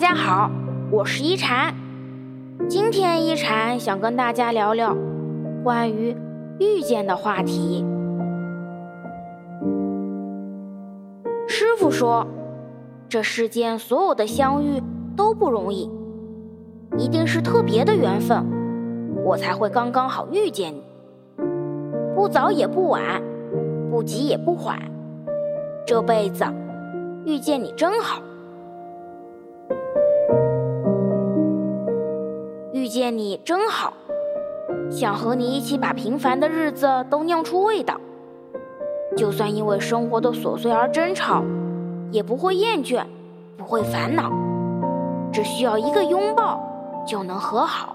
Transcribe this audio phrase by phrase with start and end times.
[0.00, 0.50] 大家好，
[0.90, 1.74] 我是一禅。
[2.70, 4.96] 今天一禅想跟大家聊聊
[5.62, 6.16] 关于
[6.58, 7.84] 遇见的话题。
[11.46, 12.26] 师傅说，
[13.10, 14.82] 这世间所有的相遇
[15.14, 15.90] 都不容易，
[16.96, 18.42] 一定是特别的缘分，
[19.22, 20.82] 我才会刚刚好遇见你。
[22.14, 23.22] 不早也不晚，
[23.90, 24.80] 不急也不缓，
[25.86, 26.46] 这辈子
[27.26, 28.22] 遇见你真好。
[32.90, 33.92] 见你真好，
[34.90, 37.94] 想和你一起把平凡的日子都酿出味道。
[39.16, 41.44] 就算因为生活的琐碎而争吵，
[42.10, 43.04] 也不会厌倦，
[43.56, 44.32] 不会烦恼，
[45.32, 46.60] 只需要一个拥抱
[47.06, 47.94] 就能和好。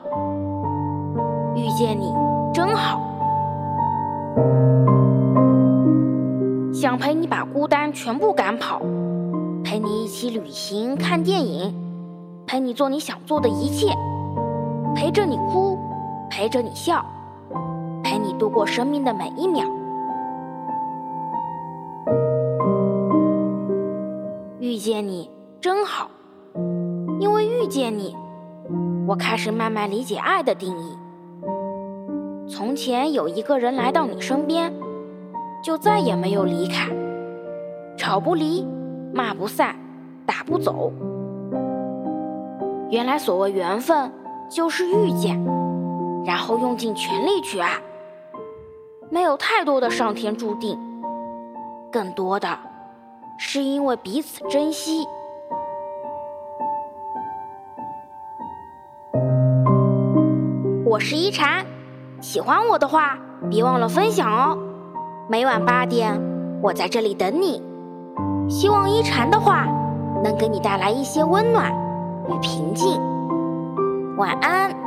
[1.57, 2.13] 遇见你
[2.53, 3.01] 真好，
[6.73, 8.79] 想陪你把孤单全部赶跑，
[9.61, 11.75] 陪你一起旅行看电影，
[12.47, 13.93] 陪你做你想做的一切。
[14.95, 15.77] 陪着你哭，
[16.29, 17.05] 陪着你笑，
[18.01, 19.65] 陪你度过生命的每一秒。
[24.59, 25.29] 遇见你
[25.59, 26.09] 真好，
[27.19, 28.15] 因为遇见你，
[29.05, 30.97] 我开始慢慢理解爱的定义。
[32.47, 34.73] 从前有一个人来到你身边，
[35.61, 36.89] 就再也没有离开，
[37.97, 38.65] 吵不离，
[39.13, 39.75] 骂不散，
[40.25, 40.91] 打不走。
[42.89, 44.09] 原来所谓缘分。
[44.49, 45.43] 就是遇见，
[46.25, 47.79] 然后用尽全力去爱，
[49.09, 50.79] 没有太多的上天注定，
[51.91, 52.57] 更多的
[53.37, 55.05] 是因为彼此珍惜。
[60.85, 61.65] 我是一禅，
[62.21, 63.17] 喜欢我的话，
[63.49, 64.57] 别忘了分享哦。
[65.27, 66.21] 每晚八点，
[66.61, 67.61] 我在这里等你。
[68.47, 69.65] 希望一禅的话
[70.23, 71.73] 能给你带来一些温暖
[72.29, 73.14] 与平静。
[74.17, 74.85] 晚安。